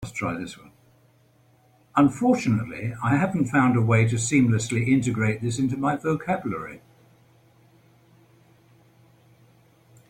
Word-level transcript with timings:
Unfortunately, 1.95 2.95
I 3.03 3.17
haven't 3.17 3.49
found 3.49 3.77
a 3.77 3.83
way 3.83 4.07
to 4.07 4.15
seamlessly 4.15 4.87
integrate 4.87 5.41
this 5.41 5.59
into 5.59 5.77
my 5.77 5.95
vocabulary. 5.95 6.81